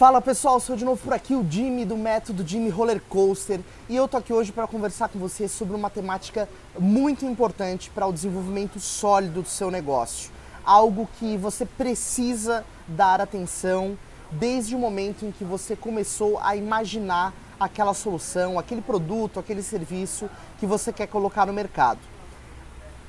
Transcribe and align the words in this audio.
Fala 0.00 0.22
pessoal, 0.22 0.58
sou 0.58 0.76
de 0.76 0.82
novo 0.82 0.98
por 1.04 1.12
aqui 1.12 1.34
o 1.34 1.46
Jimmy 1.46 1.84
do 1.84 1.94
método 1.94 2.42
Jimmy 2.42 2.70
Roller 2.70 3.02
Coaster 3.06 3.60
e 3.86 3.94
eu 3.94 4.08
tô 4.08 4.16
aqui 4.16 4.32
hoje 4.32 4.50
para 4.50 4.66
conversar 4.66 5.10
com 5.10 5.18
você 5.18 5.46
sobre 5.46 5.76
uma 5.76 5.90
temática 5.90 6.48
muito 6.78 7.26
importante 7.26 7.90
para 7.90 8.06
o 8.06 8.12
desenvolvimento 8.14 8.80
sólido 8.80 9.42
do 9.42 9.48
seu 9.50 9.70
negócio. 9.70 10.30
Algo 10.64 11.06
que 11.18 11.36
você 11.36 11.66
precisa 11.66 12.64
dar 12.88 13.20
atenção 13.20 13.98
desde 14.30 14.74
o 14.74 14.78
momento 14.78 15.26
em 15.26 15.30
que 15.30 15.44
você 15.44 15.76
começou 15.76 16.38
a 16.38 16.56
imaginar 16.56 17.34
aquela 17.60 17.92
solução, 17.92 18.58
aquele 18.58 18.80
produto, 18.80 19.38
aquele 19.38 19.62
serviço 19.62 20.30
que 20.58 20.64
você 20.64 20.94
quer 20.94 21.08
colocar 21.08 21.44
no 21.44 21.52
mercado. 21.52 22.00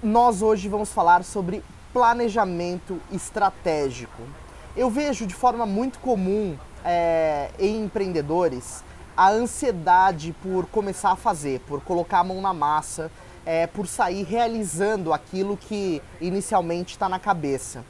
Nós 0.04 0.42
hoje 0.42 0.68
vamos 0.68 0.92
falar 0.92 1.24
sobre 1.24 1.64
planejamento 1.94 3.00
estratégico. 3.14 4.22
Eu 4.76 4.90
vejo 4.90 5.26
de 5.26 5.34
forma 5.34 5.66
muito 5.66 5.98
comum 6.00 6.58
é, 6.84 7.50
em 7.60 7.84
empreendedores 7.84 8.84
a 9.16 9.30
ansiedade 9.30 10.34
por 10.42 10.66
começar 10.68 11.12
a 11.12 11.16
fazer, 11.16 11.60
por 11.62 11.82
colocar 11.82 12.20
a 12.20 12.24
mão 12.24 12.42
na 12.42 12.54
massa, 12.54 13.12
é, 13.46 13.68
por 13.68 13.88
sair 13.88 14.24
realizando 14.24 15.14
aquilo 15.14 15.58
que 15.58 16.02
inicialmente 16.20 16.94
está 16.94 17.10
na 17.10 17.20
cabeça. 17.20 17.84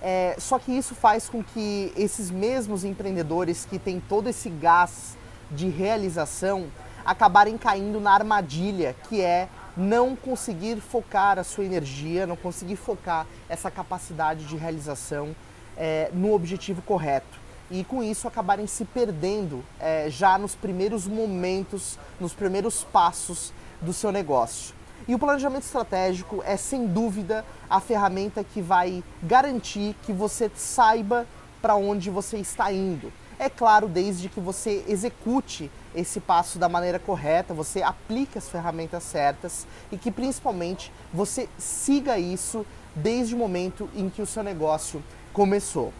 É, 0.00 0.36
só 0.38 0.58
que 0.58 0.70
isso 0.70 0.94
faz 0.94 1.28
com 1.28 1.42
que 1.42 1.92
esses 1.96 2.30
mesmos 2.30 2.84
empreendedores 2.84 3.64
que 3.64 3.78
têm 3.78 4.00
todo 4.00 4.28
esse 4.28 4.48
gás 4.48 5.16
de 5.50 5.68
realização 5.68 6.66
acabarem 7.04 7.58
caindo 7.58 7.98
na 8.00 8.12
armadilha 8.12 8.94
que 9.08 9.20
é 9.20 9.48
não 9.76 10.14
conseguir 10.14 10.80
focar 10.80 11.38
a 11.38 11.44
sua 11.44 11.64
energia, 11.64 12.26
não 12.26 12.36
conseguir 12.36 12.76
focar 12.76 13.26
essa 13.48 13.70
capacidade 13.70 14.44
de 14.44 14.56
realização 14.56 15.34
é, 15.76 16.10
no 16.12 16.32
objetivo 16.32 16.82
correto 16.82 17.47
e 17.70 17.84
com 17.84 18.02
isso 18.02 18.26
acabarem 18.26 18.66
se 18.66 18.84
perdendo 18.84 19.64
é, 19.78 20.08
já 20.08 20.38
nos 20.38 20.54
primeiros 20.54 21.06
momentos, 21.06 21.98
nos 22.20 22.32
primeiros 22.32 22.84
passos 22.84 23.52
do 23.80 23.92
seu 23.92 24.10
negócio. 24.10 24.74
E 25.06 25.14
o 25.14 25.18
planejamento 25.18 25.64
estratégico 25.64 26.42
é 26.44 26.56
sem 26.56 26.86
dúvida 26.86 27.44
a 27.68 27.80
ferramenta 27.80 28.44
que 28.44 28.60
vai 28.60 29.02
garantir 29.22 29.96
que 30.02 30.12
você 30.12 30.50
saiba 30.54 31.26
para 31.62 31.74
onde 31.76 32.10
você 32.10 32.38
está 32.38 32.70
indo. 32.72 33.12
É 33.38 33.48
claro, 33.48 33.86
desde 33.86 34.28
que 34.28 34.40
você 34.40 34.84
execute 34.88 35.70
esse 35.94 36.18
passo 36.20 36.58
da 36.58 36.68
maneira 36.68 36.98
correta, 36.98 37.54
você 37.54 37.82
aplique 37.82 38.36
as 38.36 38.48
ferramentas 38.48 39.04
certas 39.04 39.66
e 39.92 39.96
que 39.96 40.10
principalmente 40.10 40.92
você 41.12 41.48
siga 41.56 42.18
isso 42.18 42.66
desde 42.94 43.34
o 43.34 43.38
momento 43.38 43.88
em 43.94 44.10
que 44.10 44.20
o 44.20 44.26
seu 44.26 44.42
negócio 44.42 45.02
começou. 45.32 45.92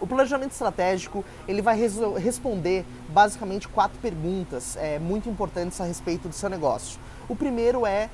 O 0.00 0.06
planejamento 0.06 0.52
estratégico 0.52 1.24
ele 1.46 1.60
vai 1.60 1.76
responder 2.18 2.84
basicamente 3.08 3.66
quatro 3.68 3.98
perguntas 3.98 4.76
é, 4.76 4.98
muito 4.98 5.28
importantes 5.28 5.80
a 5.80 5.84
respeito 5.84 6.28
do 6.28 6.34
seu 6.34 6.48
negócio. 6.48 7.00
O 7.28 7.34
primeiro 7.34 7.84
é 7.84 8.08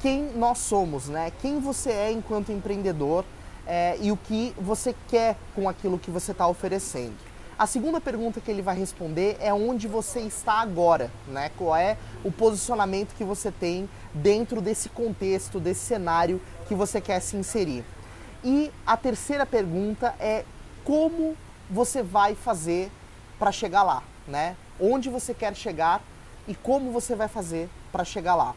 quem 0.00 0.32
nós 0.34 0.58
somos, 0.58 1.08
né? 1.08 1.32
Quem 1.40 1.60
você 1.60 1.90
é 1.90 2.12
enquanto 2.12 2.52
empreendedor 2.52 3.24
é, 3.66 3.96
e 4.00 4.10
o 4.10 4.16
que 4.16 4.54
você 4.58 4.94
quer 5.08 5.36
com 5.54 5.68
aquilo 5.68 5.98
que 5.98 6.10
você 6.10 6.32
está 6.32 6.46
oferecendo. 6.46 7.14
A 7.58 7.66
segunda 7.66 8.00
pergunta 8.00 8.40
que 8.40 8.50
ele 8.50 8.62
vai 8.62 8.76
responder 8.76 9.36
é 9.40 9.54
onde 9.54 9.86
você 9.86 10.20
está 10.20 10.54
agora, 10.54 11.10
né? 11.28 11.50
Qual 11.56 11.76
é 11.76 11.96
o 12.24 12.32
posicionamento 12.32 13.14
que 13.14 13.24
você 13.24 13.52
tem 13.52 13.88
dentro 14.12 14.60
desse 14.60 14.88
contexto, 14.88 15.60
desse 15.60 15.80
cenário 15.80 16.40
que 16.66 16.74
você 16.74 17.00
quer 17.00 17.20
se 17.20 17.36
inserir. 17.36 17.84
E 18.42 18.72
a 18.84 18.96
terceira 18.96 19.46
pergunta 19.46 20.14
é 20.18 20.44
como 20.84 21.36
você 21.70 22.02
vai 22.02 22.34
fazer 22.34 22.90
para 23.38 23.52
chegar 23.52 23.82
lá, 23.82 24.02
né? 24.26 24.56
Onde 24.80 25.08
você 25.08 25.32
quer 25.32 25.54
chegar 25.54 26.02
e 26.46 26.54
como 26.54 26.90
você 26.90 27.14
vai 27.14 27.28
fazer 27.28 27.68
para 27.90 28.04
chegar 28.04 28.34
lá. 28.34 28.54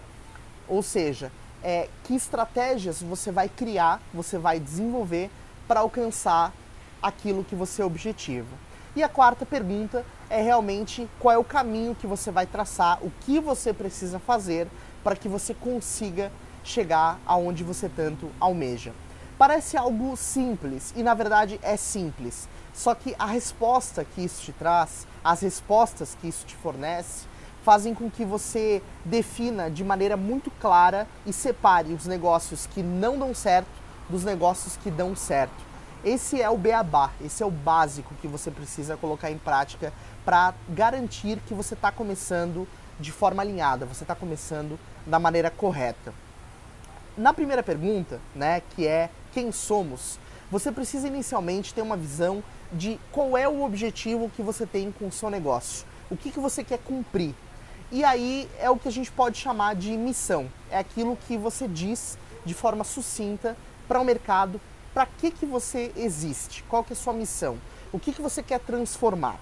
Ou 0.68 0.82
seja, 0.82 1.32
é, 1.64 1.90
que 2.04 2.16
estratégias 2.16 3.02
você 3.02 3.32
vai 3.32 3.50
criar, 3.50 4.02
você 4.14 4.38
vai 4.38 4.60
desenvolver 4.60 5.30
para 5.68 5.80
alcançar 5.80 6.54
aquilo 7.02 7.44
que 7.44 7.56
você 7.56 7.84
objetiva. 7.84 8.56
E 8.96 9.04
a 9.04 9.10
quarta 9.10 9.46
pergunta 9.46 10.06
é 10.30 10.42
realmente 10.42 11.08
qual 11.20 11.34
é 11.34 11.38
o 11.38 11.44
caminho 11.44 11.96
que 11.96 12.08
você 12.08 12.32
vai 12.32 12.46
traçar, 12.46 13.04
o 13.04 13.12
que 13.22 13.40
você 13.40 13.74
precisa 13.74 14.20
fazer 14.20 14.68
para 15.04 15.16
que 15.16 15.28
você 15.28 15.54
consiga 15.54 16.32
chegar 16.64 17.20
aonde 17.26 17.64
você 17.64 17.90
tanto 17.90 18.32
almeja. 18.40 18.94
Parece 19.38 19.76
algo 19.76 20.16
simples 20.16 20.94
e 20.96 21.04
na 21.04 21.14
verdade 21.14 21.60
é 21.62 21.76
simples. 21.76 22.48
Só 22.74 22.96
que 22.96 23.14
a 23.20 23.26
resposta 23.26 24.06
que 24.06 24.24
isso 24.24 24.42
te 24.42 24.54
traz, 24.54 25.06
as 25.24 25.42
respostas 25.42 26.16
que 26.20 26.28
isso 26.28 26.46
te 26.46 26.56
fornece, 26.56 27.26
fazem 27.64 27.94
com 27.94 28.10
que 28.10 28.24
você 28.24 28.82
defina 29.04 29.70
de 29.70 29.84
maneira 29.84 30.16
muito 30.16 30.50
clara 30.52 31.08
e 31.26 31.34
separe 31.34 31.94
os 31.94 32.06
negócios 32.06 32.66
que 32.68 32.82
não 32.82 33.18
dão 33.18 33.34
certo 33.34 33.68
dos 34.10 34.24
negócios 34.24 34.78
que 34.78 34.90
dão 34.90 35.16
certo. 35.16 35.66
Esse 36.04 36.42
é 36.42 36.50
o 36.50 36.58
beabá, 36.58 37.12
esse 37.20 37.42
é 37.42 37.46
o 37.46 37.52
básico 37.52 38.14
que 38.22 38.28
você 38.28 38.52
precisa 38.52 38.96
colocar 38.96 39.32
em 39.32 39.38
prática 39.38 39.92
para 40.24 40.54
garantir 40.70 41.40
que 41.48 41.54
você 41.54 41.74
está 41.74 41.92
começando 41.92 42.68
de 43.00 43.12
forma 43.12 43.42
alinhada, 43.42 43.86
você 43.86 44.04
está 44.04 44.16
começando 44.16 44.80
da 45.06 45.20
maneira 45.20 45.50
correta. 45.50 46.14
Na 47.18 47.34
primeira 47.34 47.64
pergunta, 47.64 48.20
né, 48.36 48.62
que 48.76 48.86
é 48.86 49.10
quem 49.36 49.52
somos, 49.52 50.18
você 50.50 50.72
precisa 50.72 51.10
inicialmente 51.10 51.74
ter 51.74 51.82
uma 51.82 51.98
visão 51.98 52.42
de 52.72 52.98
qual 53.12 53.38
é 53.38 53.46
o 53.46 53.66
objetivo 53.66 54.32
que 54.34 54.42
você 54.42 54.66
tem 54.66 54.94
com 54.94 55.08
o 55.08 55.12
seu 55.12 55.30
negócio, 55.30 55.86
o 56.10 56.16
que, 56.16 56.32
que 56.32 56.40
você 56.40 56.64
quer 56.64 56.80
cumprir. 56.80 57.36
E 57.92 58.02
aí 58.06 58.50
é 58.58 58.70
o 58.70 58.78
que 58.78 58.88
a 58.88 58.92
gente 58.92 59.12
pode 59.12 59.38
chamar 59.38 59.76
de 59.76 59.92
missão. 59.98 60.50
É 60.72 60.78
aquilo 60.78 61.18
que 61.28 61.38
você 61.38 61.68
diz 61.68 62.18
de 62.46 62.54
forma 62.54 62.86
sucinta 62.86 63.58
para 63.90 64.00
o 64.00 64.06
mercado, 64.06 64.62
para 64.94 65.06
que, 65.06 65.30
que 65.32 65.46
você 65.46 65.92
existe, 65.98 66.64
qual 66.64 66.82
que 66.82 66.94
é 66.94 66.96
a 66.96 66.98
sua 66.98 67.12
missão, 67.12 67.58
o 67.92 68.00
que, 68.00 68.14
que 68.14 68.22
você 68.22 68.42
quer 68.42 68.62
transformar. 68.62 69.38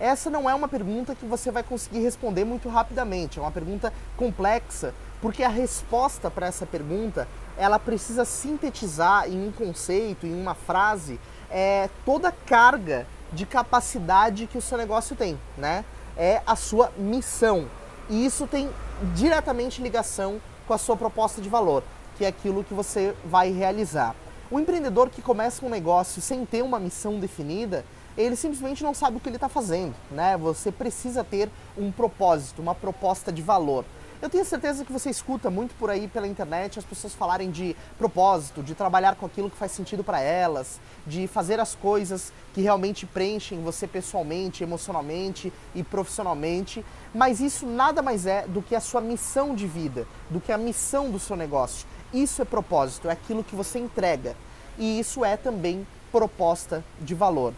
Essa 0.00 0.30
não 0.30 0.48
é 0.48 0.54
uma 0.54 0.68
pergunta 0.68 1.14
que 1.14 1.26
você 1.26 1.50
vai 1.50 1.62
conseguir 1.62 2.00
responder 2.00 2.44
muito 2.44 2.68
rapidamente, 2.68 3.38
é 3.38 3.42
uma 3.42 3.50
pergunta 3.50 3.92
complexa, 4.16 4.94
porque 5.20 5.42
a 5.42 5.48
resposta 5.48 6.30
para 6.30 6.46
essa 6.46 6.64
pergunta 6.64 7.26
ela 7.56 7.78
precisa 7.78 8.24
sintetizar 8.24 9.28
em 9.28 9.48
um 9.48 9.50
conceito, 9.50 10.26
em 10.26 10.40
uma 10.40 10.54
frase, 10.54 11.18
é, 11.50 11.90
toda 12.04 12.28
a 12.28 12.32
carga 12.32 13.06
de 13.32 13.44
capacidade 13.44 14.46
que 14.46 14.56
o 14.56 14.62
seu 14.62 14.78
negócio 14.78 15.16
tem, 15.16 15.38
né? 15.56 15.84
É 16.16 16.40
a 16.46 16.54
sua 16.54 16.92
missão. 16.96 17.66
E 18.08 18.24
isso 18.24 18.46
tem 18.46 18.70
diretamente 19.14 19.82
ligação 19.82 20.40
com 20.66 20.72
a 20.72 20.78
sua 20.78 20.96
proposta 20.96 21.42
de 21.42 21.48
valor, 21.48 21.82
que 22.16 22.24
é 22.24 22.28
aquilo 22.28 22.62
que 22.62 22.72
você 22.72 23.14
vai 23.24 23.50
realizar. 23.50 24.14
O 24.50 24.58
empreendedor 24.58 25.10
que 25.10 25.20
começa 25.20 25.66
um 25.66 25.68
negócio 25.68 26.22
sem 26.22 26.46
ter 26.46 26.62
uma 26.62 26.78
missão 26.78 27.18
definida, 27.18 27.84
ele 28.18 28.34
simplesmente 28.34 28.82
não 28.82 28.92
sabe 28.92 29.16
o 29.16 29.20
que 29.20 29.28
ele 29.28 29.36
está 29.36 29.48
fazendo, 29.48 29.94
né? 30.10 30.36
Você 30.36 30.72
precisa 30.72 31.22
ter 31.22 31.48
um 31.76 31.92
propósito, 31.92 32.60
uma 32.60 32.74
proposta 32.74 33.30
de 33.30 33.40
valor. 33.40 33.84
Eu 34.20 34.28
tenho 34.28 34.44
certeza 34.44 34.84
que 34.84 34.92
você 34.92 35.08
escuta 35.08 35.48
muito 35.48 35.72
por 35.76 35.88
aí 35.88 36.08
pela 36.08 36.26
internet 36.26 36.80
as 36.80 36.84
pessoas 36.84 37.14
falarem 37.14 37.52
de 37.52 37.76
propósito, 37.96 38.60
de 38.60 38.74
trabalhar 38.74 39.14
com 39.14 39.24
aquilo 39.24 39.48
que 39.48 39.56
faz 39.56 39.70
sentido 39.70 40.02
para 40.02 40.20
elas, 40.20 40.80
de 41.06 41.28
fazer 41.28 41.60
as 41.60 41.76
coisas 41.76 42.32
que 42.52 42.60
realmente 42.60 43.06
preenchem 43.06 43.62
você 43.62 43.86
pessoalmente, 43.86 44.64
emocionalmente 44.64 45.52
e 45.72 45.84
profissionalmente, 45.84 46.84
mas 47.14 47.38
isso 47.38 47.64
nada 47.64 48.02
mais 48.02 48.26
é 48.26 48.44
do 48.48 48.60
que 48.60 48.74
a 48.74 48.80
sua 48.80 49.00
missão 49.00 49.54
de 49.54 49.68
vida, 49.68 50.04
do 50.28 50.40
que 50.40 50.50
a 50.50 50.58
missão 50.58 51.08
do 51.08 51.20
seu 51.20 51.36
negócio. 51.36 51.86
Isso 52.12 52.42
é 52.42 52.44
propósito, 52.44 53.08
é 53.08 53.12
aquilo 53.12 53.44
que 53.44 53.54
você 53.54 53.78
entrega. 53.78 54.34
E 54.76 54.98
isso 54.98 55.24
é 55.24 55.36
também 55.36 55.86
proposta 56.10 56.84
de 57.00 57.14
valor. 57.14 57.54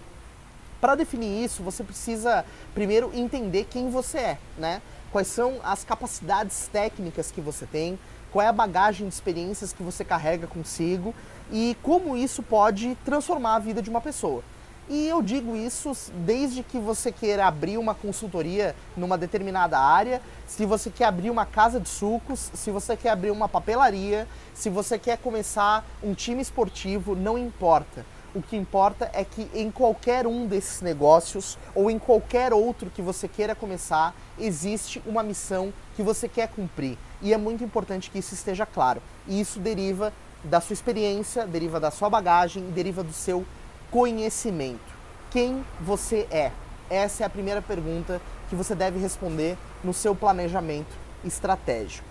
Para 0.81 0.95
definir 0.95 1.45
isso, 1.45 1.63
você 1.63 1.85
precisa 1.85 2.45
primeiro 2.75 3.11
entender 3.15 3.67
quem 3.71 3.91
você 3.91 4.19
é, 4.19 4.39
né? 4.57 4.81
quais 5.11 5.27
são 5.27 5.59
as 5.63 5.85
capacidades 5.85 6.69
técnicas 6.73 7.31
que 7.31 7.41
você 7.41 7.67
tem, 7.67 7.99
qual 8.33 8.45
é 8.45 8.49
a 8.49 8.53
bagagem 8.53 9.09
de 9.09 9.15
experiências 9.15 9.73
que 9.73 9.83
você 9.83 10.05
carrega 10.05 10.47
consigo 10.47 11.15
e 11.51 11.77
como 11.83 12.17
isso 12.17 12.43
pode 12.43 12.97
transformar 13.05 13.57
a 13.57 13.59
vida 13.59 13.83
de 13.83 13.91
uma 13.91 14.01
pessoa. 14.01 14.43
E 14.89 15.07
eu 15.07 15.23
digo 15.23 15.55
isso 15.55 15.93
desde 16.27 16.65
que 16.65 16.79
você 16.79 17.13
queira 17.13 17.47
abrir 17.47 17.79
uma 17.79 17.95
consultoria 17.95 18.75
numa 18.97 19.17
determinada 19.17 19.79
área, 19.79 20.21
se 20.49 20.67
você 20.67 20.91
quer 20.91 21.05
abrir 21.05 21.31
uma 21.31 21.47
casa 21.47 21.79
de 21.79 21.89
sucos, 21.89 22.51
se 22.55 22.73
você 22.73 22.97
quer 22.97 23.11
abrir 23.11 23.31
uma 23.31 23.49
papelaria, 23.49 24.27
se 24.53 24.69
você 24.69 24.99
quer 24.99 25.19
começar 25.19 25.85
um 26.03 26.13
time 26.13 26.43
esportivo, 26.43 27.15
não 27.15 27.39
importa. 27.39 28.05
O 28.33 28.41
que 28.41 28.57
importa 28.57 29.11
é 29.13 29.25
que 29.25 29.51
em 29.53 29.73
qualquer 29.73 30.25
um 30.25 30.47
desses 30.47 30.81
negócios 30.81 31.59
ou 31.75 31.91
em 31.91 31.99
qualquer 31.99 32.53
outro 32.53 32.89
que 32.89 33.03
você 33.03 33.27
queira 33.27 33.57
começar, 33.57 34.15
existe 34.39 35.03
uma 35.05 35.23
missão 35.23 35.73
que 35.97 36.03
você 36.03 36.29
quer 36.29 36.49
cumprir. 36.49 36.97
E 37.21 37.35
é 37.35 37.37
muito 37.37 37.65
importante 37.65 38.09
que 38.09 38.21
isso 38.21 38.33
esteja 38.33 38.65
claro. 38.65 39.03
E 39.27 39.41
isso 39.41 39.59
deriva 39.59 40.13
da 40.45 40.61
sua 40.61 40.75
experiência, 40.75 41.45
deriva 41.45 41.81
da 41.81 41.91
sua 41.91 42.09
bagagem, 42.09 42.71
deriva 42.71 43.03
do 43.03 43.13
seu 43.13 43.45
conhecimento. 43.91 44.95
Quem 45.31 45.65
você 45.81 46.29
é. 46.31 46.53
Essa 46.89 47.25
é 47.25 47.27
a 47.27 47.31
primeira 47.31 47.61
pergunta 47.61 48.21
que 48.49 48.55
você 48.55 48.77
deve 48.77 49.01
responder 49.01 49.59
no 49.83 49.93
seu 49.93 50.15
planejamento 50.15 50.97
estratégico. 51.25 52.09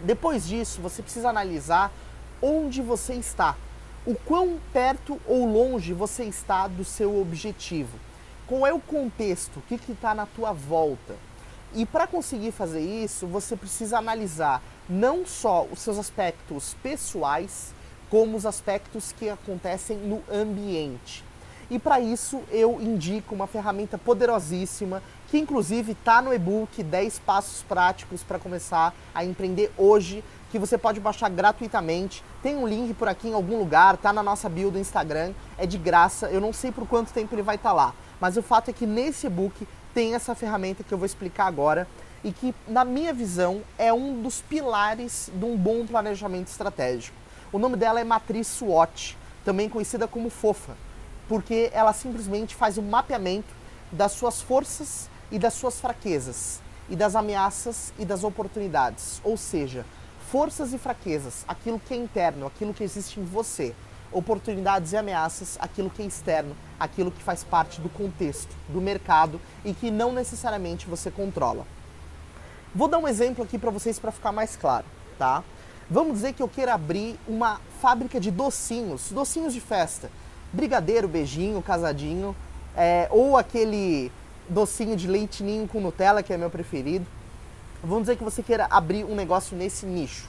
Depois 0.00 0.46
disso, 0.46 0.80
você 0.80 1.02
precisa 1.02 1.28
analisar 1.28 1.92
onde 2.42 2.82
você 2.82 3.14
está, 3.14 3.56
o 4.06 4.14
quão 4.14 4.60
perto 4.72 5.20
ou 5.26 5.44
longe 5.44 5.92
você 5.92 6.24
está 6.24 6.68
do 6.68 6.84
seu 6.84 7.20
objetivo. 7.20 7.98
Qual 8.46 8.64
é 8.64 8.72
o 8.72 8.78
contexto? 8.78 9.58
O 9.58 9.62
que 9.62 9.74
está 9.90 10.14
na 10.14 10.26
tua 10.26 10.52
volta? 10.52 11.16
E 11.74 11.84
para 11.84 12.06
conseguir 12.06 12.52
fazer 12.52 12.80
isso, 12.80 13.26
você 13.26 13.56
precisa 13.56 13.98
analisar 13.98 14.62
não 14.88 15.26
só 15.26 15.64
os 15.64 15.80
seus 15.80 15.98
aspectos 15.98 16.74
pessoais, 16.82 17.74
como 18.08 18.36
os 18.36 18.46
aspectos 18.46 19.10
que 19.10 19.28
acontecem 19.28 19.96
no 19.96 20.22
ambiente. 20.32 21.24
E 21.70 21.78
para 21.78 21.98
isso 21.98 22.42
eu 22.50 22.80
indico 22.80 23.34
uma 23.34 23.46
ferramenta 23.46 23.98
poderosíssima 23.98 25.02
que 25.28 25.38
inclusive 25.38 25.92
está 25.92 26.22
no 26.22 26.32
e-book 26.32 26.82
10 26.82 27.18
passos 27.20 27.62
práticos 27.62 28.22
para 28.22 28.38
começar 28.38 28.94
a 29.12 29.24
empreender 29.24 29.72
hoje, 29.76 30.22
que 30.50 30.58
você 30.58 30.78
pode 30.78 31.00
baixar 31.00 31.28
gratuitamente. 31.28 32.22
Tem 32.42 32.56
um 32.56 32.66
link 32.66 32.94
por 32.94 33.08
aqui 33.08 33.28
em 33.28 33.34
algum 33.34 33.58
lugar, 33.58 33.96
tá 33.96 34.12
na 34.12 34.22
nossa 34.22 34.48
bio 34.48 34.70
do 34.70 34.78
Instagram, 34.78 35.32
é 35.58 35.66
de 35.66 35.76
graça. 35.76 36.28
Eu 36.28 36.40
não 36.40 36.52
sei 36.52 36.70
por 36.70 36.86
quanto 36.86 37.12
tempo 37.12 37.34
ele 37.34 37.42
vai 37.42 37.56
estar 37.56 37.70
tá 37.70 37.74
lá, 37.74 37.94
mas 38.20 38.36
o 38.36 38.42
fato 38.42 38.70
é 38.70 38.72
que 38.72 38.86
nesse 38.86 39.26
e-book 39.26 39.66
tem 39.92 40.14
essa 40.14 40.34
ferramenta 40.34 40.84
que 40.84 40.94
eu 40.94 40.98
vou 40.98 41.06
explicar 41.06 41.46
agora 41.46 41.88
e 42.22 42.30
que, 42.30 42.54
na 42.68 42.84
minha 42.84 43.12
visão, 43.12 43.62
é 43.78 43.92
um 43.92 44.22
dos 44.22 44.40
pilares 44.40 45.30
de 45.34 45.44
um 45.44 45.56
bom 45.56 45.86
planejamento 45.86 46.48
estratégico. 46.48 47.16
O 47.52 47.58
nome 47.58 47.76
dela 47.76 48.00
é 48.00 48.04
Matriz 48.04 48.46
SWOT, 48.46 49.16
também 49.44 49.68
conhecida 49.68 50.06
como 50.08 50.28
FOFA, 50.28 50.76
porque 51.28 51.70
ela 51.72 51.92
simplesmente 51.92 52.54
faz 52.54 52.78
um 52.78 52.82
mapeamento 52.82 53.52
das 53.90 54.12
suas 54.12 54.40
forças 54.40 55.08
e 55.30 55.38
das 55.38 55.54
suas 55.54 55.80
fraquezas, 55.80 56.60
e 56.88 56.96
das 56.96 57.16
ameaças 57.16 57.92
e 57.98 58.04
das 58.04 58.24
oportunidades. 58.24 59.20
Ou 59.24 59.36
seja, 59.36 59.84
forças 60.30 60.72
e 60.72 60.78
fraquezas, 60.78 61.44
aquilo 61.46 61.80
que 61.80 61.94
é 61.94 61.96
interno, 61.96 62.46
aquilo 62.46 62.74
que 62.74 62.84
existe 62.84 63.20
em 63.20 63.24
você, 63.24 63.74
oportunidades 64.12 64.92
e 64.92 64.96
ameaças, 64.96 65.58
aquilo 65.60 65.90
que 65.90 66.02
é 66.02 66.06
externo, 66.06 66.56
aquilo 66.78 67.10
que 67.10 67.22
faz 67.22 67.42
parte 67.42 67.80
do 67.80 67.88
contexto, 67.88 68.54
do 68.68 68.80
mercado 68.80 69.40
e 69.64 69.74
que 69.74 69.90
não 69.90 70.12
necessariamente 70.12 70.86
você 70.86 71.10
controla. 71.10 71.66
Vou 72.74 72.88
dar 72.88 72.98
um 72.98 73.08
exemplo 73.08 73.44
aqui 73.44 73.58
para 73.58 73.70
vocês 73.70 73.98
para 73.98 74.12
ficar 74.12 74.32
mais 74.32 74.56
claro, 74.56 74.84
tá? 75.18 75.42
Vamos 75.88 76.14
dizer 76.14 76.32
que 76.32 76.42
eu 76.42 76.48
queira 76.48 76.74
abrir 76.74 77.18
uma 77.26 77.60
fábrica 77.80 78.18
de 78.18 78.30
docinhos, 78.30 79.10
docinhos 79.10 79.54
de 79.54 79.60
festa, 79.60 80.10
brigadeiro, 80.56 81.06
beijinho, 81.06 81.60
casadinho, 81.60 82.34
é, 82.74 83.06
ou 83.10 83.36
aquele 83.36 84.10
docinho 84.48 84.96
de 84.96 85.06
leite 85.06 85.42
ninho 85.42 85.68
com 85.68 85.80
Nutella, 85.80 86.22
que 86.22 86.32
é 86.32 86.38
meu 86.38 86.48
preferido. 86.48 87.06
Vamos 87.84 88.04
dizer 88.04 88.16
que 88.16 88.24
você 88.24 88.42
queira 88.42 88.66
abrir 88.70 89.04
um 89.04 89.14
negócio 89.14 89.54
nesse 89.54 89.84
nicho. 89.84 90.28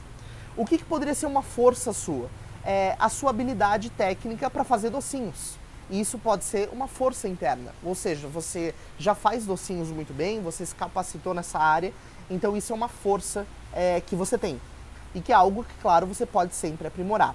O 0.58 0.66
que, 0.66 0.78
que 0.78 0.84
poderia 0.84 1.16
ser 1.16 1.28
uma 1.28 1.42
força 1.42 1.94
sua? 1.94 2.30
É 2.66 2.96
a 3.00 3.08
sua 3.08 3.30
habilidade 3.30 3.90
técnica 3.90 4.50
para 4.50 4.66
fazer 4.66 4.90
docinhos. 4.90 5.58
E 5.90 6.02
isso 6.02 6.20
pode 6.20 6.44
ser 6.44 6.70
uma 6.74 6.88
força 6.88 7.30
interna, 7.30 7.74
ou 7.82 7.96
seja, 7.96 8.28
você 8.28 8.76
já 9.00 9.16
faz 9.16 9.46
docinhos 9.46 9.88
muito 9.88 10.14
bem, 10.14 10.42
você 10.42 10.66
se 10.66 10.76
capacitou 10.76 11.34
nessa 11.34 11.58
área, 11.58 11.94
então 12.30 12.58
isso 12.58 12.74
é 12.74 12.76
uma 12.76 12.90
força 12.90 13.48
é, 13.74 14.02
que 14.02 14.14
você 14.14 14.38
tem 14.38 14.60
e 15.16 15.22
que 15.22 15.32
é 15.32 15.36
algo 15.36 15.64
que, 15.64 15.74
claro, 15.82 16.06
você 16.06 16.26
pode 16.26 16.54
sempre 16.54 16.86
aprimorar. 16.86 17.34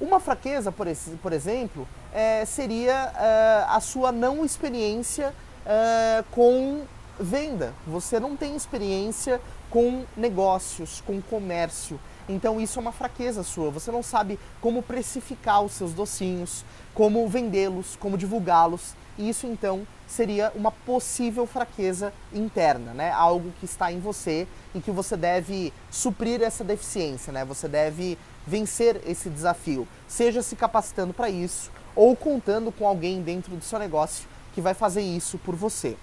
Uma 0.00 0.18
fraqueza, 0.20 0.72
por, 0.72 0.86
esse, 0.86 1.10
por 1.22 1.32
exemplo, 1.32 1.86
é, 2.12 2.44
seria 2.44 3.12
é, 3.16 3.64
a 3.68 3.80
sua 3.80 4.10
não 4.10 4.44
experiência 4.44 5.34
é, 5.64 6.24
com 6.30 6.82
venda. 7.18 7.72
Você 7.86 8.18
não 8.18 8.36
tem 8.36 8.56
experiência 8.56 9.40
com 9.70 10.04
negócios, 10.16 11.00
com 11.00 11.20
comércio. 11.22 11.98
Então 12.28 12.60
isso 12.60 12.78
é 12.78 12.82
uma 12.82 12.92
fraqueza 12.92 13.42
sua. 13.42 13.70
Você 13.70 13.90
não 13.90 14.02
sabe 14.02 14.38
como 14.60 14.82
precificar 14.82 15.62
os 15.62 15.72
seus 15.72 15.92
docinhos, 15.92 16.64
como 16.94 17.28
vendê-los, 17.28 17.96
como 17.96 18.16
divulgá-los. 18.16 18.94
E 19.16 19.28
isso 19.28 19.46
então 19.46 19.86
seria 20.06 20.50
uma 20.54 20.70
possível 20.70 21.46
fraqueza 21.46 22.12
interna, 22.32 22.92
né? 22.92 23.10
Algo 23.12 23.52
que 23.60 23.64
está 23.64 23.92
em 23.92 24.00
você 24.00 24.46
e 24.74 24.80
que 24.80 24.90
você 24.90 25.16
deve 25.16 25.72
suprir 25.90 26.42
essa 26.42 26.64
deficiência, 26.64 27.32
né? 27.32 27.44
Você 27.44 27.68
deve 27.68 28.18
vencer 28.46 29.00
esse 29.06 29.30
desafio, 29.30 29.86
seja 30.06 30.42
se 30.42 30.56
capacitando 30.56 31.14
para 31.14 31.30
isso 31.30 31.70
ou 31.96 32.14
contando 32.16 32.72
com 32.72 32.86
alguém 32.86 33.22
dentro 33.22 33.54
do 33.56 33.64
seu 33.64 33.78
negócio 33.78 34.26
que 34.54 34.60
vai 34.60 34.74
fazer 34.74 35.00
isso 35.00 35.38
por 35.38 35.54
você. 35.54 35.96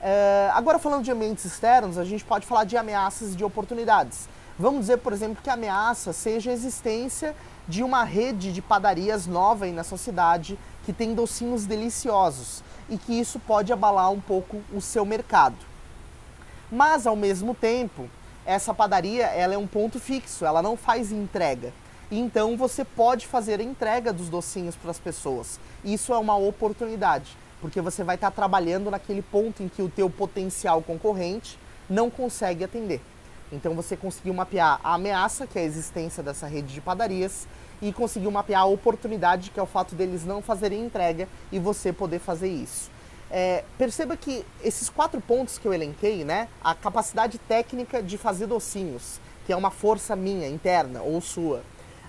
É, 0.00 0.50
agora, 0.54 0.78
falando 0.78 1.04
de 1.04 1.10
ambientes 1.10 1.44
externos, 1.44 1.98
a 1.98 2.04
gente 2.04 2.24
pode 2.24 2.46
falar 2.46 2.64
de 2.64 2.76
ameaças 2.76 3.32
e 3.32 3.36
de 3.36 3.44
oportunidades. 3.44 4.28
Vamos 4.60 4.80
dizer, 4.80 4.98
por 4.98 5.14
exemplo, 5.14 5.42
que 5.42 5.48
a 5.48 5.54
ameaça 5.54 6.12
seja 6.12 6.50
a 6.50 6.52
existência 6.52 7.34
de 7.66 7.82
uma 7.82 8.04
rede 8.04 8.52
de 8.52 8.60
padarias 8.60 9.26
nova 9.26 9.64
aí 9.64 9.72
na 9.72 9.82
sua 9.82 9.96
cidade 9.96 10.58
que 10.84 10.92
tem 10.92 11.14
docinhos 11.14 11.64
deliciosos 11.64 12.62
e 12.86 12.98
que 12.98 13.18
isso 13.18 13.38
pode 13.38 13.72
abalar 13.72 14.12
um 14.12 14.20
pouco 14.20 14.60
o 14.70 14.78
seu 14.78 15.06
mercado. 15.06 15.56
Mas 16.70 17.06
ao 17.06 17.16
mesmo 17.16 17.54
tempo, 17.54 18.06
essa 18.44 18.74
padaria 18.74 19.24
ela 19.28 19.54
é 19.54 19.56
um 19.56 19.66
ponto 19.66 19.98
fixo, 19.98 20.44
ela 20.44 20.60
não 20.60 20.76
faz 20.76 21.10
entrega. 21.10 21.72
Então 22.10 22.54
você 22.54 22.84
pode 22.84 23.26
fazer 23.26 23.60
a 23.60 23.64
entrega 23.64 24.12
dos 24.12 24.28
docinhos 24.28 24.76
para 24.76 24.90
as 24.90 24.98
pessoas. 24.98 25.58
Isso 25.82 26.12
é 26.12 26.18
uma 26.18 26.36
oportunidade, 26.36 27.34
porque 27.62 27.80
você 27.80 28.04
vai 28.04 28.16
estar 28.16 28.30
trabalhando 28.30 28.90
naquele 28.90 29.22
ponto 29.22 29.62
em 29.62 29.68
que 29.68 29.80
o 29.80 29.88
teu 29.88 30.10
potencial 30.10 30.82
concorrente 30.82 31.58
não 31.88 32.10
consegue 32.10 32.62
atender. 32.62 33.00
Então 33.52 33.74
você 33.74 33.96
conseguiu 33.96 34.32
mapear 34.32 34.80
a 34.82 34.94
ameaça, 34.94 35.46
que 35.46 35.58
é 35.58 35.62
a 35.62 35.64
existência 35.64 36.22
dessa 36.22 36.46
rede 36.46 36.72
de 36.72 36.80
padarias, 36.80 37.46
e 37.82 37.92
conseguiu 37.92 38.30
mapear 38.30 38.62
a 38.62 38.66
oportunidade, 38.66 39.50
que 39.50 39.58
é 39.58 39.62
o 39.62 39.66
fato 39.66 39.94
deles 39.94 40.24
não 40.24 40.42
fazerem 40.42 40.84
entrega 40.84 41.28
e 41.50 41.58
você 41.58 41.92
poder 41.92 42.18
fazer 42.18 42.48
isso. 42.48 42.90
É, 43.30 43.64
perceba 43.78 44.16
que 44.16 44.44
esses 44.62 44.88
quatro 44.88 45.20
pontos 45.20 45.56
que 45.56 45.66
eu 45.66 45.72
elenquei, 45.72 46.24
né, 46.24 46.48
a 46.62 46.74
capacidade 46.74 47.38
técnica 47.38 48.02
de 48.02 48.18
fazer 48.18 48.46
docinhos, 48.46 49.20
que 49.46 49.52
é 49.52 49.56
uma 49.56 49.70
força 49.70 50.16
minha, 50.16 50.48
interna 50.48 51.00
ou 51.02 51.20
sua, 51.20 51.62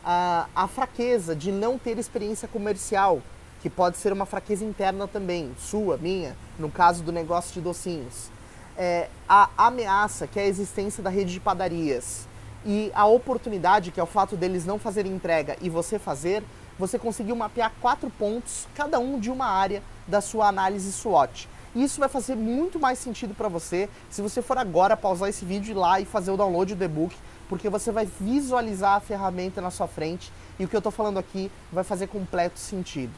a, 0.03 0.47
a 0.55 0.67
fraqueza 0.67 1.35
de 1.35 1.51
não 1.51 1.77
ter 1.77 1.97
experiência 1.97 2.47
comercial, 2.47 3.21
que 3.61 3.69
pode 3.69 3.97
ser 3.97 4.11
uma 4.11 4.25
fraqueza 4.25 4.65
interna 4.65 5.07
também, 5.07 5.51
sua, 5.59 5.95
minha, 5.97 6.35
no 6.57 6.71
caso 6.71 7.03
do 7.03 7.11
negócio 7.11 7.53
de 7.53 7.61
docinhos, 7.61 8.31
é, 8.77 9.09
a 9.27 9.49
ameaça, 9.57 10.27
que 10.27 10.39
é 10.39 10.43
a 10.43 10.47
existência 10.47 11.03
da 11.03 11.09
rede 11.09 11.33
de 11.33 11.39
padarias, 11.39 12.27
e 12.65 12.91
a 12.93 13.05
oportunidade, 13.05 13.91
que 13.91 13.99
é 13.99 14.03
o 14.03 14.07
fato 14.07 14.35
deles 14.35 14.65
não 14.65 14.77
fazerem 14.77 15.13
entrega 15.13 15.57
e 15.61 15.69
você 15.69 15.97
fazer, 15.97 16.43
você 16.77 16.97
conseguiu 16.97 17.35
mapear 17.35 17.71
quatro 17.81 18.09
pontos, 18.09 18.67
cada 18.75 18.99
um 18.99 19.19
de 19.19 19.29
uma 19.29 19.45
área 19.45 19.81
da 20.07 20.21
sua 20.21 20.47
análise 20.47 20.91
SWOT. 20.91 21.47
Isso 21.75 21.99
vai 21.99 22.09
fazer 22.09 22.35
muito 22.35 22.79
mais 22.79 22.99
sentido 22.99 23.33
para 23.33 23.47
você 23.47 23.89
se 24.09 24.21
você 24.21 24.41
for 24.41 24.57
agora 24.57 24.97
pausar 24.97 25.29
esse 25.29 25.45
vídeo 25.45 25.69
e 25.69 25.71
ir 25.71 25.79
lá 25.79 25.99
e 25.99 26.05
fazer 26.05 26.31
o 26.31 26.37
download 26.37 26.75
do 26.75 26.83
e-book, 26.83 27.15
porque 27.47 27.69
você 27.69 27.91
vai 27.91 28.05
visualizar 28.19 28.95
a 28.95 28.99
ferramenta 28.99 29.61
na 29.61 29.71
sua 29.71 29.87
frente 29.87 30.31
e 30.59 30.65
o 30.65 30.67
que 30.67 30.75
eu 30.75 30.79
estou 30.79 30.91
falando 30.91 31.17
aqui 31.17 31.51
vai 31.71 31.83
fazer 31.83 32.07
completo 32.07 32.59
sentido. 32.59 33.13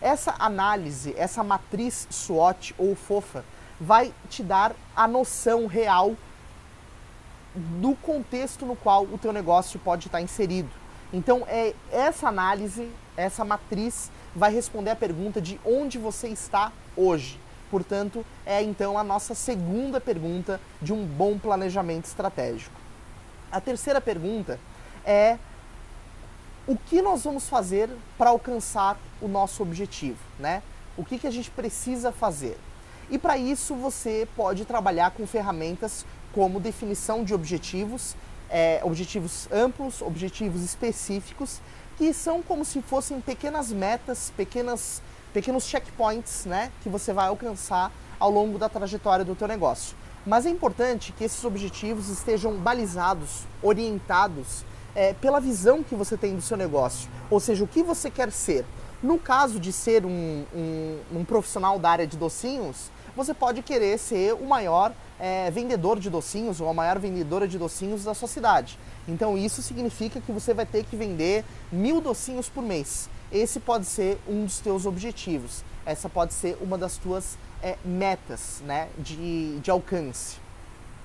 Essa 0.00 0.34
análise, 0.38 1.14
essa 1.16 1.42
matriz 1.42 2.06
SWOT 2.10 2.74
ou 2.76 2.94
FOFA, 2.94 3.42
vai 3.80 4.12
te 4.28 4.42
dar 4.42 4.74
a 4.94 5.06
noção 5.06 5.66
real 5.66 6.14
do 7.54 7.94
contexto 7.96 8.66
no 8.66 8.74
qual 8.74 9.04
o 9.04 9.18
teu 9.18 9.32
negócio 9.32 9.78
pode 9.78 10.06
estar 10.06 10.20
inserido. 10.20 10.70
Então, 11.12 11.44
é 11.46 11.74
essa 11.92 12.28
análise, 12.28 12.90
essa 13.16 13.44
matriz 13.44 14.10
vai 14.34 14.52
responder 14.52 14.90
a 14.90 14.96
pergunta 14.96 15.40
de 15.40 15.60
onde 15.64 15.96
você 15.98 16.28
está 16.28 16.72
hoje. 16.96 17.38
Portanto, 17.70 18.24
é 18.44 18.62
então 18.62 18.98
a 18.98 19.04
nossa 19.04 19.34
segunda 19.34 20.00
pergunta 20.00 20.60
de 20.82 20.92
um 20.92 21.04
bom 21.04 21.38
planejamento 21.38 22.06
estratégico. 22.06 22.74
A 23.50 23.60
terceira 23.60 24.00
pergunta 24.00 24.58
é 25.04 25.38
o 26.66 26.76
que 26.76 27.02
nós 27.02 27.24
vamos 27.24 27.48
fazer 27.48 27.90
para 28.16 28.30
alcançar 28.30 28.96
o 29.20 29.28
nosso 29.28 29.62
objetivo, 29.62 30.18
né? 30.38 30.62
O 30.96 31.04
que, 31.04 31.18
que 31.18 31.26
a 31.26 31.30
gente 31.30 31.50
precisa 31.50 32.10
fazer? 32.10 32.58
E 33.10 33.18
para 33.18 33.36
isso 33.36 33.74
você 33.74 34.26
pode 34.36 34.64
trabalhar 34.64 35.10
com 35.10 35.26
ferramentas 35.26 36.06
como 36.32 36.58
definição 36.58 37.22
de 37.22 37.34
objetivos, 37.34 38.16
é, 38.50 38.80
objetivos 38.82 39.48
amplos, 39.52 40.02
objetivos 40.02 40.62
específicos, 40.62 41.60
que 41.96 42.12
são 42.12 42.42
como 42.42 42.64
se 42.64 42.82
fossem 42.82 43.20
pequenas 43.20 43.70
metas, 43.70 44.32
pequenas, 44.36 45.00
pequenos 45.32 45.64
checkpoints 45.64 46.44
né, 46.44 46.72
que 46.82 46.88
você 46.88 47.12
vai 47.12 47.28
alcançar 47.28 47.92
ao 48.18 48.30
longo 48.30 48.58
da 48.58 48.68
trajetória 48.68 49.24
do 49.24 49.34
teu 49.34 49.46
negócio. 49.46 49.96
Mas 50.26 50.46
é 50.46 50.50
importante 50.50 51.12
que 51.12 51.24
esses 51.24 51.44
objetivos 51.44 52.08
estejam 52.08 52.54
balizados, 52.56 53.42
orientados 53.62 54.64
é, 54.94 55.12
pela 55.12 55.40
visão 55.40 55.82
que 55.82 55.94
você 55.94 56.16
tem 56.16 56.34
do 56.34 56.40
seu 56.40 56.56
negócio, 56.56 57.10
ou 57.30 57.38
seja, 57.38 57.64
o 57.64 57.68
que 57.68 57.82
você 57.82 58.10
quer 58.10 58.32
ser. 58.32 58.64
No 59.02 59.18
caso 59.18 59.60
de 59.60 59.70
ser 59.70 60.06
um, 60.06 60.44
um, 60.54 60.98
um 61.12 61.24
profissional 61.24 61.78
da 61.78 61.90
área 61.90 62.06
de 62.06 62.16
docinhos, 62.16 62.90
você 63.16 63.32
pode 63.32 63.62
querer 63.62 63.98
ser 63.98 64.34
o 64.34 64.44
maior 64.46 64.92
é, 65.18 65.50
vendedor 65.50 65.98
de 65.98 66.10
docinhos 66.10 66.60
ou 66.60 66.68
a 66.68 66.74
maior 66.74 66.98
vendedora 66.98 67.46
de 67.46 67.58
docinhos 67.58 68.04
da 68.04 68.14
sua 68.14 68.28
cidade. 68.28 68.78
Então 69.06 69.36
isso 69.36 69.62
significa 69.62 70.20
que 70.20 70.32
você 70.32 70.52
vai 70.52 70.66
ter 70.66 70.84
que 70.84 70.96
vender 70.96 71.44
mil 71.70 72.00
docinhos 72.00 72.48
por 72.48 72.62
mês. 72.62 73.08
Esse 73.30 73.60
pode 73.60 73.86
ser 73.86 74.18
um 74.28 74.44
dos 74.44 74.60
teus 74.60 74.86
objetivos. 74.86 75.64
Essa 75.84 76.08
pode 76.08 76.34
ser 76.34 76.56
uma 76.60 76.78
das 76.78 76.96
tuas 76.96 77.36
é, 77.62 77.76
metas 77.84 78.62
né, 78.64 78.88
de, 78.98 79.58
de 79.60 79.70
alcance. 79.70 80.43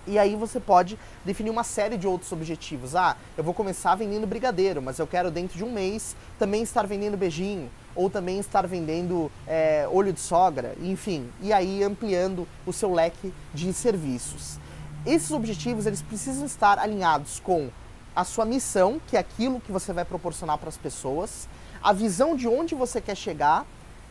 E 0.09 0.17
aí 0.17 0.35
você 0.35 0.59
pode 0.59 0.97
definir 1.23 1.51
uma 1.51 1.63
série 1.63 1.95
de 1.95 2.07
outros 2.07 2.31
objetivos. 2.31 2.95
Ah, 2.95 3.15
eu 3.37 3.43
vou 3.43 3.53
começar 3.53 3.93
vendendo 3.93 4.25
brigadeiro, 4.25 4.81
mas 4.81 4.97
eu 4.97 5.05
quero 5.05 5.29
dentro 5.29 5.55
de 5.55 5.63
um 5.63 5.71
mês 5.71 6.15
também 6.39 6.63
estar 6.63 6.87
vendendo 6.87 7.15
beijinho, 7.15 7.69
ou 7.95 8.09
também 8.09 8.39
estar 8.39 8.65
vendendo 8.65 9.31
é, 9.45 9.87
olho 9.91 10.11
de 10.11 10.19
sogra, 10.19 10.75
enfim. 10.81 11.29
E 11.39 11.53
aí 11.53 11.83
ampliando 11.83 12.47
o 12.65 12.73
seu 12.73 12.91
leque 12.91 13.31
de 13.53 13.71
serviços. 13.71 14.57
Esses 15.05 15.29
objetivos 15.29 15.85
eles 15.85 16.01
precisam 16.01 16.47
estar 16.47 16.79
alinhados 16.79 17.39
com 17.39 17.69
a 18.15 18.23
sua 18.23 18.45
missão, 18.45 18.99
que 19.05 19.15
é 19.15 19.19
aquilo 19.19 19.61
que 19.61 19.71
você 19.71 19.93
vai 19.93 20.05
proporcionar 20.05 20.57
para 20.57 20.69
as 20.69 20.77
pessoas, 20.77 21.47
a 21.83 21.93
visão 21.93 22.35
de 22.35 22.47
onde 22.47 22.73
você 22.73 22.99
quer 22.99 23.15
chegar 23.15 23.63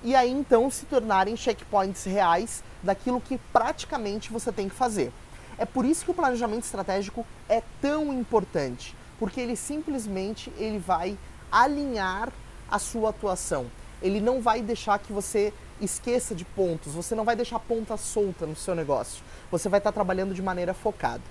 e 0.05 0.15
aí 0.15 0.31
então 0.31 0.71
se 0.71 0.87
tornarem 0.87 1.37
checkpoints 1.37 2.05
reais 2.05 2.63
daquilo 2.85 3.21
que 3.21 3.37
praticamente 3.53 4.31
você 4.31 4.53
tem 4.53 4.69
que 4.69 4.77
fazer. 4.77 5.13
É 5.59 5.67
por 5.67 5.85
isso 5.85 6.05
que 6.05 6.11
o 6.13 6.15
planejamento 6.15 6.63
estratégico 6.63 7.27
é 7.49 7.63
tão 7.83 8.13
importante, 8.13 8.95
porque 9.19 9.41
ele 9.41 9.57
simplesmente 9.57 10.53
ele 10.57 10.79
vai 10.79 11.19
alinhar 11.51 12.33
a 12.71 12.79
sua 12.79 13.11
atuação. 13.11 13.67
Ele 14.01 14.21
não 14.21 14.41
vai 14.41 14.63
deixar 14.63 14.99
que 15.01 15.13
você 15.13 15.53
esqueça 15.81 16.35
de 16.35 16.45
pontos, 16.45 16.95
você 16.95 17.15
não 17.15 17.25
vai 17.25 17.35
deixar 17.35 17.59
ponta 17.59 17.97
solta 17.97 18.47
no 18.47 18.55
seu 18.55 18.75
negócio. 18.75 19.23
Você 19.51 19.69
vai 19.69 19.79
estar 19.79 19.91
trabalhando 19.91 20.33
de 20.33 20.43
maneira 20.43 20.73
focada. 20.73 21.23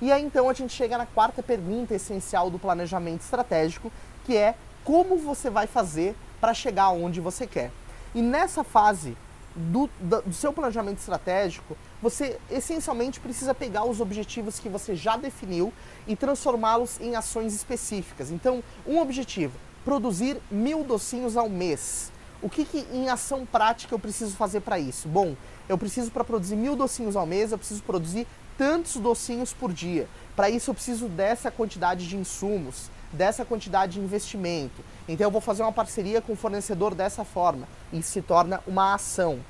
E 0.00 0.10
aí 0.10 0.22
então 0.22 0.48
a 0.48 0.52
gente 0.52 0.72
chega 0.72 0.98
na 0.98 1.06
quarta 1.06 1.42
pergunta 1.42 1.94
essencial 1.94 2.50
do 2.50 2.58
planejamento 2.58 3.20
estratégico, 3.20 3.92
que 4.24 4.36
é 4.36 4.54
como 4.84 5.16
você 5.16 5.50
vai 5.50 5.66
fazer 5.66 6.16
para 6.40 6.54
chegar 6.54 6.90
onde 6.90 7.20
você 7.20 7.46
quer. 7.46 7.70
E 8.14 8.22
nessa 8.22 8.64
fase 8.64 9.16
do, 9.54 9.88
do, 10.00 10.32
seu 10.32 10.52
planejamento 10.52 10.98
estratégico, 10.98 11.76
você 12.00 12.38
essencialmente 12.50 13.18
precisa 13.20 13.54
pegar 13.54 13.84
os 13.84 14.00
objetivos 14.00 14.58
que 14.58 14.68
você 14.68 14.94
já 14.94 15.16
definiu 15.16 15.72
e 16.06 16.14
transformá-los 16.14 17.00
em 17.00 17.16
ações 17.16 17.54
específicas. 17.54 18.30
Então, 18.30 18.62
um 18.86 18.98
objetivo: 18.98 19.58
produzir 19.84 20.40
mil 20.50 20.84
docinhos 20.84 21.36
ao 21.36 21.48
mês. 21.48 22.12
O 22.40 22.48
que, 22.48 22.64
que 22.64 22.86
em 22.92 23.08
ação 23.08 23.44
prática 23.44 23.92
eu 23.92 23.98
preciso 23.98 24.36
fazer 24.36 24.60
para 24.60 24.78
isso? 24.78 25.08
Bom, 25.08 25.34
eu 25.68 25.76
preciso 25.76 26.10
para 26.10 26.22
produzir 26.22 26.54
mil 26.54 26.76
docinhos 26.76 27.16
ao 27.16 27.26
mês, 27.26 27.50
eu 27.50 27.58
preciso 27.58 27.82
produzir 27.82 28.28
tantos 28.56 28.96
docinhos 28.96 29.52
por 29.52 29.72
dia. 29.72 30.08
Para 30.36 30.48
isso 30.48 30.70
eu 30.70 30.74
preciso 30.74 31.08
dessa 31.08 31.50
quantidade 31.50 32.06
de 32.06 32.16
insumos, 32.16 32.90
dessa 33.12 33.44
quantidade 33.44 33.94
de 33.94 34.00
investimento. 34.00 34.82
Então 35.08 35.26
eu 35.26 35.30
vou 35.30 35.40
fazer 35.40 35.62
uma 35.62 35.72
parceria 35.72 36.20
com 36.20 36.32
o 36.32 36.36
fornecedor 36.36 36.94
dessa 36.94 37.24
forma 37.24 37.66
e 37.92 38.02
se 38.02 38.20
torna 38.20 38.60
uma 38.66 38.94
ação. 38.94 39.40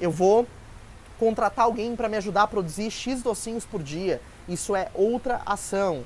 Eu 0.00 0.10
vou 0.10 0.46
contratar 1.18 1.64
alguém 1.64 1.96
para 1.96 2.08
me 2.08 2.16
ajudar 2.16 2.42
a 2.44 2.46
produzir 2.46 2.90
X 2.90 3.22
docinhos 3.22 3.64
por 3.64 3.82
dia. 3.82 4.20
Isso 4.48 4.74
é 4.76 4.88
outra 4.94 5.40
ação. 5.44 6.04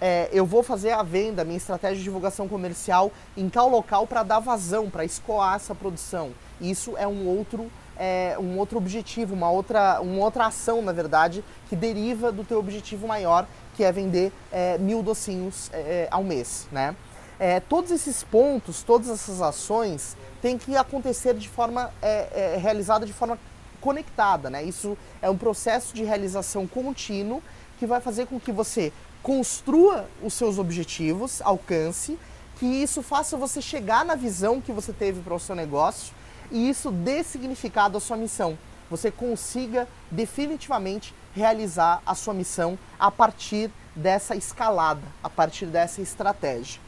É, 0.00 0.28
eu 0.32 0.44
vou 0.44 0.62
fazer 0.62 0.90
a 0.90 1.02
venda, 1.02 1.44
minha 1.44 1.56
estratégia 1.56 1.98
de 1.98 2.02
divulgação 2.02 2.48
comercial 2.48 3.12
em 3.36 3.48
tal 3.48 3.68
local 3.68 4.06
para 4.06 4.22
dar 4.22 4.40
vazão, 4.40 4.90
para 4.90 5.04
escoar 5.04 5.56
essa 5.56 5.74
produção. 5.74 6.32
Isso 6.60 6.96
é 6.96 7.06
um 7.06 7.26
outro, 7.26 7.70
é, 7.96 8.36
um 8.38 8.58
outro 8.58 8.76
objetivo, 8.76 9.34
uma 9.34 9.50
outra, 9.50 10.00
uma 10.00 10.24
outra 10.24 10.46
ação, 10.46 10.82
na 10.82 10.92
verdade, 10.92 11.44
que 11.68 11.76
deriva 11.76 12.32
do 12.32 12.44
teu 12.44 12.58
objetivo 12.58 13.06
maior, 13.06 13.46
que 13.74 13.84
é 13.84 13.92
vender 13.92 14.32
é, 14.52 14.78
mil 14.78 15.02
docinhos 15.02 15.70
é, 15.72 15.76
é, 15.76 16.08
ao 16.10 16.24
mês, 16.24 16.66
né? 16.72 16.96
É, 17.38 17.58
todos 17.58 17.90
esses 17.90 18.22
pontos, 18.22 18.82
todas 18.82 19.08
essas 19.08 19.42
ações 19.42 20.16
têm 20.40 20.56
que 20.56 20.76
acontecer 20.76 21.34
de 21.34 21.48
forma 21.48 21.92
é, 22.00 22.54
é, 22.54 22.56
realizada 22.56 23.04
de 23.04 23.12
forma 23.12 23.38
conectada, 23.80 24.48
né? 24.48 24.62
Isso 24.62 24.96
é 25.20 25.28
um 25.28 25.36
processo 25.36 25.94
de 25.94 26.04
realização 26.04 26.66
contínuo 26.66 27.42
que 27.78 27.86
vai 27.86 28.00
fazer 28.00 28.26
com 28.26 28.38
que 28.38 28.52
você 28.52 28.92
construa 29.22 30.06
os 30.22 30.34
seus 30.34 30.58
objetivos, 30.58 31.42
alcance, 31.42 32.18
que 32.56 32.66
isso 32.66 33.02
faça 33.02 33.36
você 33.36 33.60
chegar 33.60 34.04
na 34.04 34.14
visão 34.14 34.60
que 34.60 34.72
você 34.72 34.92
teve 34.92 35.20
para 35.20 35.34
o 35.34 35.40
seu 35.40 35.54
negócio 35.54 36.14
e 36.50 36.68
isso 36.68 36.90
dê 36.90 37.24
significado 37.24 37.96
à 37.96 38.00
sua 38.00 38.16
missão. 38.16 38.56
Você 38.90 39.10
consiga 39.10 39.88
definitivamente 40.10 41.14
realizar 41.34 42.00
a 42.06 42.14
sua 42.14 42.32
missão 42.32 42.78
a 42.98 43.10
partir 43.10 43.70
dessa 43.94 44.34
escalada, 44.36 45.02
a 45.22 45.28
partir 45.28 45.66
dessa 45.66 46.00
estratégia. 46.00 46.80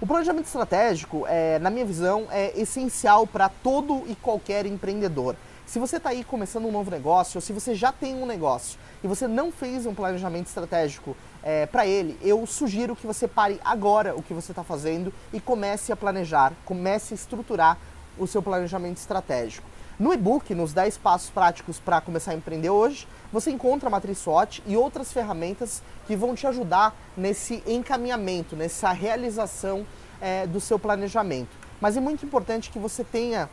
O 0.00 0.06
planejamento 0.06 0.46
estratégico, 0.46 1.24
é, 1.26 1.58
na 1.58 1.70
minha 1.70 1.84
visão, 1.84 2.26
é 2.30 2.52
essencial 2.60 3.26
para 3.26 3.48
todo 3.48 4.04
e 4.06 4.14
qualquer 4.14 4.66
empreendedor. 4.66 5.36
Se 5.64 5.78
você 5.78 5.96
está 5.96 6.10
aí 6.10 6.22
começando 6.22 6.66
um 6.66 6.70
novo 6.70 6.90
negócio, 6.90 7.38
ou 7.38 7.40
se 7.40 7.52
você 7.52 7.74
já 7.74 7.90
tem 7.90 8.14
um 8.14 8.26
negócio 8.26 8.78
e 9.02 9.08
você 9.08 9.26
não 9.26 9.50
fez 9.50 9.86
um 9.86 9.94
planejamento 9.94 10.46
estratégico 10.46 11.16
é, 11.42 11.64
para 11.64 11.86
ele, 11.86 12.18
eu 12.20 12.44
sugiro 12.46 12.94
que 12.94 13.06
você 13.06 13.26
pare 13.26 13.58
agora 13.64 14.14
o 14.14 14.22
que 14.22 14.34
você 14.34 14.52
está 14.52 14.62
fazendo 14.62 15.12
e 15.32 15.40
comece 15.40 15.90
a 15.90 15.96
planejar, 15.96 16.52
comece 16.66 17.14
a 17.14 17.16
estruturar 17.16 17.78
o 18.18 18.26
seu 18.26 18.42
planejamento 18.42 18.98
estratégico. 18.98 19.66
No 19.98 20.12
e-book, 20.12 20.52
nos 20.54 20.72
10 20.72 20.98
passos 20.98 21.30
práticos 21.30 21.78
para 21.78 22.00
começar 22.00 22.32
a 22.32 22.34
empreender 22.34 22.70
hoje, 22.70 23.06
você 23.32 23.50
encontra 23.50 23.88
a 23.88 23.90
matriz 23.90 24.18
SWOT 24.18 24.62
e 24.66 24.76
outras 24.76 25.12
ferramentas 25.12 25.82
que 26.06 26.16
vão 26.16 26.34
te 26.34 26.46
ajudar 26.48 26.94
nesse 27.16 27.62
encaminhamento, 27.64 28.56
nessa 28.56 28.90
realização 28.90 29.86
é, 30.20 30.46
do 30.46 30.60
seu 30.60 30.78
planejamento. 30.78 31.50
Mas 31.80 31.96
é 31.96 32.00
muito 32.00 32.26
importante 32.26 32.70
que 32.70 32.78
você 32.78 33.04
tenha 33.04 33.48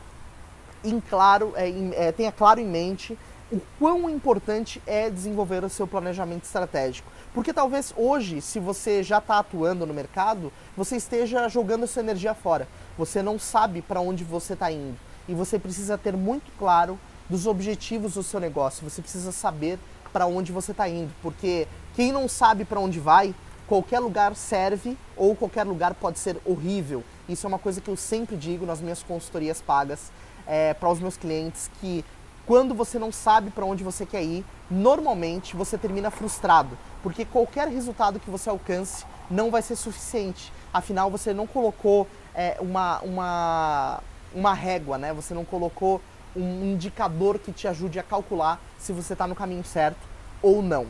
em 0.82 0.98
claro, 1.00 1.52
é, 1.54 1.68
em, 1.68 1.92
é, 1.94 2.10
tenha 2.10 2.32
claro 2.32 2.58
em 2.58 2.66
mente 2.66 3.16
o 3.52 3.60
quão 3.78 4.08
importante 4.08 4.82
é 4.86 5.10
desenvolver 5.10 5.62
o 5.62 5.68
seu 5.68 5.86
planejamento 5.86 6.44
estratégico. 6.44 7.11
Porque 7.34 7.52
talvez 7.52 7.94
hoje, 7.96 8.42
se 8.42 8.58
você 8.58 9.02
já 9.02 9.18
está 9.18 9.38
atuando 9.38 9.86
no 9.86 9.94
mercado, 9.94 10.52
você 10.76 10.96
esteja 10.96 11.48
jogando 11.48 11.86
sua 11.86 12.02
energia 12.02 12.34
fora. 12.34 12.68
Você 12.98 13.22
não 13.22 13.38
sabe 13.38 13.80
para 13.80 14.00
onde 14.00 14.22
você 14.22 14.52
está 14.52 14.70
indo 14.70 14.98
e 15.28 15.34
você 15.34 15.58
precisa 15.58 15.96
ter 15.96 16.16
muito 16.16 16.50
claro 16.58 16.98
dos 17.28 17.46
objetivos 17.46 18.14
do 18.14 18.22
seu 18.22 18.38
negócio. 18.38 18.88
Você 18.88 19.00
precisa 19.00 19.32
saber 19.32 19.78
para 20.12 20.26
onde 20.26 20.52
você 20.52 20.72
está 20.72 20.88
indo, 20.88 21.10
porque 21.22 21.66
quem 21.94 22.12
não 22.12 22.28
sabe 22.28 22.66
para 22.66 22.78
onde 22.78 23.00
vai, 23.00 23.34
qualquer 23.66 24.00
lugar 24.00 24.36
serve 24.36 24.96
ou 25.16 25.34
qualquer 25.34 25.64
lugar 25.64 25.94
pode 25.94 26.18
ser 26.18 26.36
horrível. 26.44 27.02
Isso 27.26 27.46
é 27.46 27.48
uma 27.48 27.58
coisa 27.58 27.80
que 27.80 27.88
eu 27.88 27.96
sempre 27.96 28.36
digo 28.36 28.66
nas 28.66 28.80
minhas 28.82 29.02
consultorias 29.02 29.62
pagas 29.62 30.12
é, 30.46 30.74
para 30.74 30.90
os 30.90 31.00
meus 31.00 31.16
clientes 31.16 31.70
que 31.80 32.04
quando 32.46 32.74
você 32.74 32.98
não 32.98 33.12
sabe 33.12 33.50
para 33.50 33.64
onde 33.64 33.84
você 33.84 34.04
quer 34.04 34.22
ir, 34.22 34.44
normalmente 34.70 35.54
você 35.54 35.78
termina 35.78 36.10
frustrado, 36.10 36.76
porque 37.02 37.24
qualquer 37.24 37.68
resultado 37.68 38.18
que 38.18 38.30
você 38.30 38.50
alcance 38.50 39.04
não 39.30 39.50
vai 39.50 39.62
ser 39.62 39.76
suficiente. 39.76 40.52
Afinal, 40.72 41.10
você 41.10 41.32
não 41.32 41.46
colocou 41.46 42.06
é, 42.34 42.56
uma, 42.60 43.00
uma, 43.00 44.00
uma 44.34 44.54
régua, 44.54 44.98
né? 44.98 45.12
Você 45.12 45.34
não 45.34 45.44
colocou 45.44 46.00
um 46.34 46.72
indicador 46.72 47.38
que 47.38 47.52
te 47.52 47.68
ajude 47.68 47.98
a 47.98 48.02
calcular 48.02 48.60
se 48.78 48.92
você 48.92 49.12
está 49.12 49.26
no 49.26 49.34
caminho 49.34 49.64
certo 49.64 50.00
ou 50.42 50.62
não. 50.62 50.86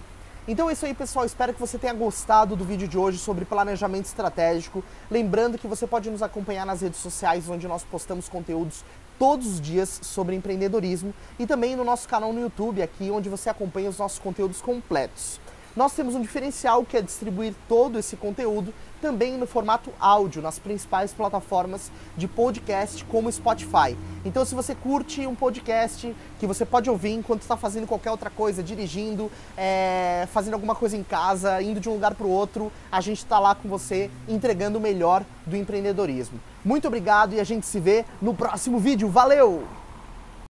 Então 0.47 0.69
é 0.69 0.73
isso 0.73 0.85
aí, 0.85 0.93
pessoal. 0.93 1.25
Espero 1.25 1.55
que 1.55 1.61
você 1.61 1.79
tenha 1.79 1.93
gostado 1.93 2.57
do 2.57 2.65
vídeo 2.65 2.89
de 2.89 2.99
hoje 2.99 3.17
sobre 3.17 3.45
planejamento 3.45 4.07
estratégico. 4.07 4.83
Lembrando 5.09 5.57
que 5.57 5.69
você 5.69 5.87
pode 5.87 6.11
nos 6.11 6.21
acompanhar 6.21 6.67
nas 6.67 6.81
redes 6.81 6.99
sociais, 6.99 7.49
onde 7.49 7.69
nós 7.69 7.85
postamos 7.85 8.29
conteúdos 8.29 8.85
todos 9.19 9.47
os 9.47 9.61
dias 9.61 10.01
sobre 10.03 10.35
empreendedorismo 10.35 11.15
e 11.39 11.47
também 11.47 11.77
no 11.77 11.85
nosso 11.85 12.09
canal 12.09 12.33
no 12.33 12.41
YouTube, 12.41 12.83
aqui 12.83 13.11
onde 13.11 13.29
você 13.29 13.51
acompanha 13.51 13.91
os 13.91 13.99
nossos 13.99 14.19
conteúdos 14.19 14.61
completos. 14.61 15.41
Nós 15.75 15.95
temos 15.95 16.15
um 16.15 16.21
diferencial 16.21 16.85
que 16.85 16.99
é 16.99 17.03
distribuir 17.03 17.55
todo 17.67 17.99
esse 17.99 18.15
conteúdo 18.17 18.75
também 19.01 19.39
no 19.39 19.47
formato 19.47 19.91
áudio 19.99 20.43
nas 20.43 20.59
principais 20.59 21.13
plataformas 21.13 21.91
de 22.17 22.29
podcast 22.29 23.05
como 23.07 23.33
Spotify. 23.33 23.97
Então, 24.25 24.45
se 24.45 24.55
você 24.55 24.75
curte 24.75 25.27
um 25.27 25.35
podcast 25.35 26.15
que 26.39 26.47
você 26.47 26.65
pode 26.65 26.91
ouvir 26.91 27.13
enquanto 27.13 27.43
está 27.43 27.57
fazendo 27.57 27.87
qualquer 27.87 28.11
outra 28.11 28.29
coisa, 28.31 28.63
dirigindo, 28.63 29.31
é, 29.57 30.29
fazendo 30.31 30.55
alguma 30.55 30.75
coisa 30.75 30.97
em 30.97 31.03
casa, 31.03 31.61
indo 31.63 31.81
de 31.81 31.89
um 31.89 31.95
lugar 31.95 32.15
para 32.15 32.27
o 32.27 32.31
outro, 32.31 32.71
a 32.91 33.01
gente 33.01 33.19
está 33.19 33.39
lá 33.39 33.55
com 33.55 33.69
você 33.69 34.11
entregando 34.29 34.79
o 34.79 34.81
melhor 34.81 35.25
do 35.47 35.57
empreendedorismo. 35.57 36.39
Muito 36.65 36.87
obrigado 36.87 37.35
e 37.35 37.41
a 37.41 37.45
gente 37.45 37.67
se 37.67 37.81
vê 37.81 38.05
no 38.21 38.35
próximo 38.35 38.79
vídeo. 38.79 39.09
Valeu! 39.09 39.82